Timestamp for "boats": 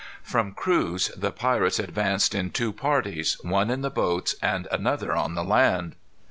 3.91-4.33